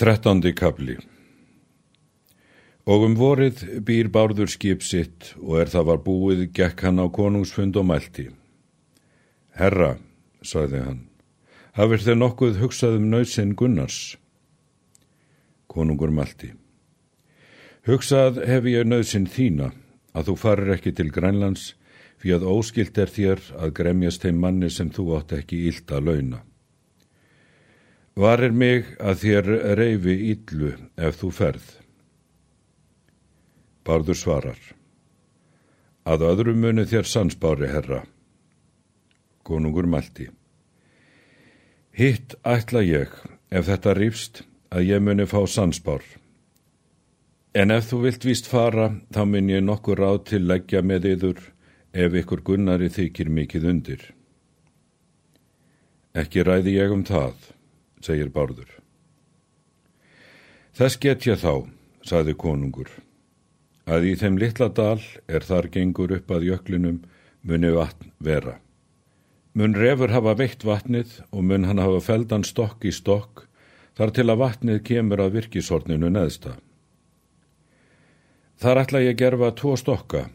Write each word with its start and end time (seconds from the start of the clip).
Þrettándi 0.00 0.54
kabli 0.56 0.94
Og 2.88 3.02
um 3.04 3.16
vorið 3.20 3.58
býr 3.84 4.08
bárður 4.08 4.48
skip 4.48 4.80
sitt 4.80 5.34
og 5.42 5.58
er 5.60 5.68
það 5.68 5.84
var 5.90 5.98
búið 6.06 6.40
gekk 6.56 6.86
hann 6.86 7.02
á 7.04 7.06
konungsfund 7.12 7.76
og 7.76 7.84
mælti. 7.90 8.24
Herra, 9.60 9.90
sagði 10.40 10.80
hann, 10.86 11.02
hafið 11.76 12.06
þeir 12.06 12.18
nokkuð 12.22 12.62
hugsað 12.62 12.96
um 12.96 13.10
nöysinn 13.12 13.52
Gunnars? 13.52 14.16
Konungur 15.68 16.16
mælti. 16.16 16.54
Hugsað 17.84 18.40
hef 18.48 18.72
ég 18.72 18.88
nöysinn 18.88 19.28
þína 19.28 19.74
að 20.16 20.30
þú 20.30 20.40
farir 20.46 20.76
ekki 20.78 20.96
til 20.96 21.12
Grænlands 21.12 21.74
fyrir 22.16 22.40
að 22.40 22.48
óskilt 22.56 22.96
er 22.96 23.12
þér 23.12 23.50
að 23.60 23.76
gremjast 23.82 24.24
þeim 24.24 24.40
manni 24.46 24.72
sem 24.72 24.88
þú 24.88 25.10
átt 25.20 25.36
ekki 25.42 25.66
ílt 25.68 25.92
að 25.92 26.08
launa. 26.08 26.46
Varir 28.20 28.52
mig 28.52 28.88
að 29.00 29.22
þér 29.22 29.46
reyfi 29.78 30.14
íllu 30.32 30.70
ef 31.00 31.16
þú 31.22 31.28
ferð? 31.32 31.66
Bárður 33.86 34.18
svarar. 34.20 34.58
Að 36.04 36.24
öðru 36.28 36.52
muni 36.52 36.84
þér 36.90 37.06
sansbári, 37.08 37.70
herra. 37.70 38.02
Konungur 39.46 39.88
mælti. 39.88 40.26
Hitt 41.96 42.34
ætla 42.44 42.82
ég, 42.84 43.14
ef 43.48 43.70
þetta 43.70 43.94
rýfst, 43.96 44.42
að 44.68 44.90
ég 44.90 45.00
muni 45.06 45.24
fá 45.30 45.40
sansbár. 45.48 46.04
En 47.56 47.72
ef 47.72 47.88
þú 47.88 48.02
vilt 48.02 48.26
víst 48.28 48.50
fara, 48.50 48.90
þá 49.14 49.22
mun 49.30 49.48
ég 49.48 49.64
nokkur 49.64 50.02
ráð 50.02 50.18
til 50.32 50.42
leggja 50.50 50.82
með 50.84 51.08
yður 51.14 51.40
ef 51.96 52.18
ykkur 52.20 52.44
gunnari 52.50 52.90
þykir 52.92 53.32
mikið 53.38 53.66
undir. 53.72 54.04
Ekki 56.12 56.44
ræði 56.44 56.76
ég 56.76 56.92
um 56.92 57.06
það 57.06 57.48
segir 58.04 58.30
Bárður. 58.34 58.70
Þess 60.76 60.98
get 61.02 61.26
ég 61.26 61.40
þá, 61.42 61.66
saði 62.06 62.34
konungur, 62.38 62.90
að 63.84 64.10
í 64.12 64.14
þeim 64.16 64.38
litla 64.40 64.70
dal 64.72 65.00
er 65.28 65.44
þar 65.44 65.68
gengur 65.74 66.14
upp 66.16 66.30
að 66.30 66.46
jöklinum 66.48 67.02
muni 67.42 67.72
vatn 67.74 68.12
vera. 68.18 68.58
Mun 69.52 69.74
refur 69.74 70.12
hafa 70.14 70.36
veitt 70.38 70.64
vatnið 70.64 71.20
og 71.34 71.44
mun 71.44 71.66
hann 71.66 71.82
hafa 71.82 72.00
feldan 72.06 72.46
stokk 72.46 72.86
í 72.86 72.92
stokk 72.94 73.46
þar 73.98 74.12
til 74.14 74.28
að 74.30 74.42
vatnið 74.44 74.82
kemur 74.86 75.20
að 75.24 75.34
virkisorninu 75.40 76.10
neðsta. 76.14 76.54
Þar 78.60 78.82
ætla 78.84 79.02
ég 79.02 79.18
gerfa 79.18 79.50
tvo 79.58 79.74
stokka 79.80 80.28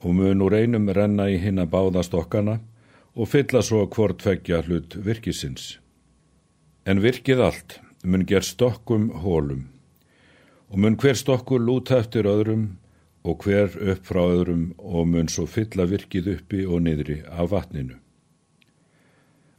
og 0.00 0.14
mun 0.16 0.42
úr 0.44 0.56
einum 0.56 0.88
renna 0.88 1.28
í 1.30 1.36
hinn 1.42 1.60
að 1.60 1.72
báða 1.74 2.04
stokkana 2.06 2.58
og 3.14 3.30
fylla 3.30 3.62
svo 3.62 3.84
hvort 3.86 4.22
feggja 4.22 4.62
hlut 4.64 4.96
virkisins. 4.96 5.83
En 6.84 7.00
virkið 7.00 7.40
allt 7.40 7.78
mun 8.04 8.26
ger 8.28 8.44
stokkum 8.44 9.08
hólum 9.24 9.68
og 10.68 10.80
mun 10.82 10.96
hver 11.00 11.16
stokkur 11.16 11.62
lúta 11.62 12.00
eftir 12.02 12.26
öðrum 12.28 12.64
og 13.24 13.44
hver 13.46 13.72
upp 13.92 14.04
frá 14.04 14.20
öðrum 14.26 14.64
og 14.76 15.06
mun 15.08 15.30
svo 15.32 15.46
fylla 15.48 15.86
virkið 15.88 16.32
uppi 16.34 16.64
og 16.66 16.82
niðri 16.84 17.22
af 17.30 17.52
vatninu. 17.54 17.96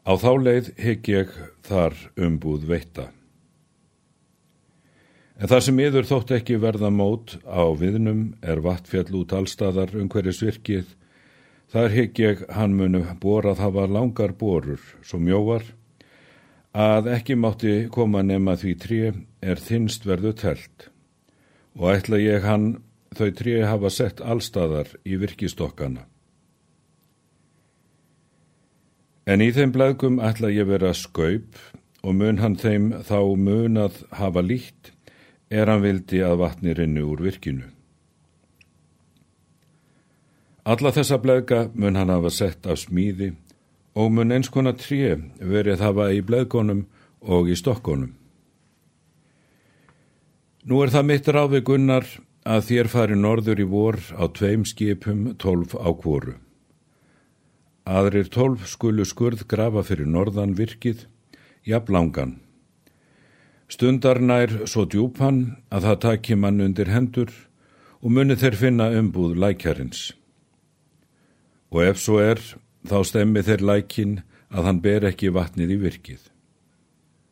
Á 0.06 0.14
þá 0.22 0.32
leið 0.38 0.68
hegg 0.78 1.08
ég 1.10 1.32
þar 1.66 1.96
umbúð 2.28 2.68
veita. 2.70 3.08
En 5.42 5.50
það 5.50 5.64
sem 5.66 5.80
yður 5.82 6.10
þótt 6.12 6.36
ekki 6.38 6.60
verða 6.62 6.92
mót 6.94 7.40
á 7.50 7.66
viðnum 7.76 8.36
er 8.46 8.62
vatfjall 8.64 9.18
út 9.24 9.34
allstaðar 9.34 9.96
um 9.98 10.12
hverjus 10.14 10.44
virkið, 10.46 10.86
þar 11.74 11.90
hegg 11.96 12.22
ég 12.22 12.46
hann 12.54 12.78
munu 12.78 13.02
borað 13.20 13.64
hafa 13.66 13.88
langar 13.90 14.36
borur, 14.38 14.80
svo 15.02 15.20
mjóvar, 15.20 15.66
að 16.76 17.08
ekki 17.08 17.38
mátti 17.40 17.76
koma 17.88 18.20
nema 18.26 18.58
því 18.60 18.72
trí 18.84 19.00
er 19.08 19.62
þinst 19.64 20.04
verðu 20.04 20.34
telt 20.36 20.90
og 21.80 21.88
ætla 21.94 22.20
ég 22.20 22.44
hann 22.44 22.66
þau 23.16 23.30
trí 23.32 23.62
hafa 23.64 23.92
sett 23.92 24.20
allstaðar 24.20 24.92
í 25.08 25.16
virkistokkana. 25.20 26.04
En 29.26 29.42
í 29.42 29.50
þeim 29.56 29.72
blæðgum 29.76 30.20
ætla 30.20 30.52
ég 30.52 30.68
vera 30.68 30.92
skaup 30.94 31.56
og 32.04 32.18
mun 32.20 32.42
hann 32.44 32.60
þeim 32.60 32.92
þá 33.08 33.20
mun 33.40 33.80
að 33.82 34.04
hafa 34.20 34.44
líkt 34.44 34.92
er 35.50 35.72
hann 35.72 35.82
vildi 35.82 36.22
að 36.28 36.42
vatni 36.44 36.76
rinnu 36.76 37.08
úr 37.08 37.24
virkinu. 37.24 37.72
Alla 40.66 40.92
þessa 40.92 41.22
blæðga 41.22 41.70
mun 41.74 41.96
hann 41.96 42.12
hafa 42.12 42.32
sett 42.34 42.68
af 42.68 42.84
smíði 42.84 43.32
og 43.96 44.12
mun 44.12 44.36
eins 44.36 44.52
konar 44.52 44.76
tré 44.80 45.16
verið 45.40 45.84
hafa 45.84 46.12
í 46.12 46.22
bleðgónum 46.26 46.86
og 47.24 47.50
í 47.50 47.56
stokkonum. 47.56 48.14
Nú 50.66 50.82
er 50.84 50.92
það 50.92 51.08
mitt 51.10 51.28
ráfi 51.30 51.62
gunnar 51.62 52.08
að 52.46 52.66
þér 52.70 52.88
fari 52.90 53.16
norður 53.18 53.62
í 53.62 53.68
vor 53.70 54.00
á 54.18 54.26
tveim 54.30 54.66
skipum 54.66 55.32
tólf 55.42 55.76
á 55.78 55.90
kvoru. 55.94 56.36
Aðrir 57.86 58.32
tólf 58.34 58.66
skulu 58.68 59.06
skurð 59.06 59.46
grafa 59.48 59.84
fyrir 59.86 60.10
norðan 60.10 60.56
virkið, 60.58 61.06
jafnlangan. 61.66 62.40
Stundarnær 63.70 64.66
svo 64.70 64.86
djúpan 64.90 65.58
að 65.74 65.88
það 65.88 66.02
taki 66.06 66.38
mann 66.38 66.62
undir 66.62 66.90
hendur 66.90 67.32
og 68.02 68.14
muni 68.14 68.38
þeir 68.38 68.58
finna 68.58 68.90
umbúð 68.94 69.38
lækjarins. 69.42 70.12
Og 71.74 71.82
ef 71.86 72.02
svo 72.02 72.20
er, 72.22 72.42
þá 72.90 72.98
stemmi 73.10 73.44
þeir 73.46 73.64
lækin 73.66 74.18
að 74.50 74.68
hann 74.70 74.82
ber 74.82 75.06
ekki 75.10 75.34
vatnið 75.36 75.76
í 75.76 75.78
virkið. 75.86 76.20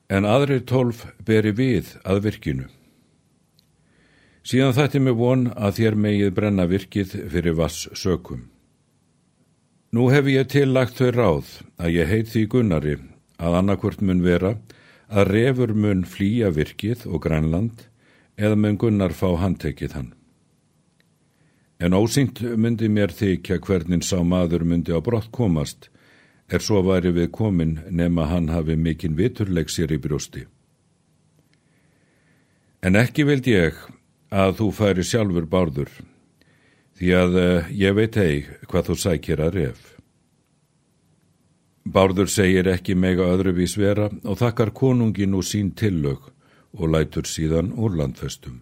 En 0.10 0.28
aðrir 0.28 0.64
tólf 0.68 1.06
beri 1.26 1.54
við 1.56 1.96
að 2.04 2.24
virkinu. 2.28 2.66
Síðan 4.44 4.76
þætti 4.76 5.00
mig 5.00 5.16
von 5.16 5.46
að 5.56 5.78
þér 5.80 6.00
megið 6.06 6.34
brenna 6.36 6.66
virkið 6.68 7.16
fyrir 7.32 7.56
vass 7.56 7.88
sökum. 7.96 8.50
Nú 9.94 10.10
hef 10.12 10.28
ég 10.28 10.50
tillagt 10.52 10.98
þau 10.98 11.12
ráð 11.16 11.50
að 11.78 11.96
ég 11.96 12.10
heit 12.10 12.32
því 12.34 12.44
Gunnari 12.52 12.98
að 13.38 13.58
annarkvört 13.60 14.02
mun 14.02 14.24
vera 14.26 14.56
að 15.14 15.30
refur 15.30 15.74
mun 15.78 16.04
flýja 16.04 16.50
virkið 16.52 17.06
og 17.08 17.22
grænland 17.24 17.86
eða 18.36 18.58
mun 18.58 18.80
Gunnar 18.82 19.14
fá 19.14 19.30
handtekið 19.38 19.96
hann. 19.96 20.12
En 21.84 21.92
ósýnt 21.98 22.40
myndi 22.56 22.88
mér 22.88 23.12
þykja 23.12 23.58
hvernig 23.60 24.06
sá 24.08 24.22
maður 24.24 24.64
myndi 24.64 24.96
á 24.96 25.04
brott 25.04 25.28
komast, 25.36 25.90
er 26.48 26.64
svo 26.64 26.80
væri 26.88 27.12
við 27.12 27.32
komin 27.36 27.74
nema 27.92 28.30
hann 28.32 28.48
hafi 28.54 28.78
mikinn 28.80 29.18
viturleik 29.20 29.72
sér 29.74 29.92
í 29.92 30.00
brjósti. 30.00 30.46
En 32.84 32.96
ekki 33.00 33.28
vild 33.28 33.48
ég 33.52 33.76
að 34.32 34.58
þú 34.62 34.70
færi 34.80 35.04
sjálfur 35.08 35.48
bárður, 35.52 35.92
því 37.00 37.14
að 37.20 37.40
uh, 37.44 37.72
ég 37.76 37.96
veit 38.00 38.18
eig 38.18 38.52
hvað 38.72 38.90
þú 38.90 39.00
sækir 39.04 39.44
að 39.44 39.56
ref. 39.60 39.82
Bárður 41.84 42.32
segir 42.32 42.70
ekki 42.72 42.96
mega 42.96 43.28
öðruvís 43.28 43.76
vera 43.76 44.08
og 44.24 44.40
þakkar 44.40 44.72
konungin 44.72 45.36
úr 45.36 45.44
sín 45.44 45.74
tillög 45.76 46.32
og 46.80 46.92
lætur 46.96 47.28
síðan 47.28 47.74
úr 47.76 48.00
landfestum. 48.00 48.62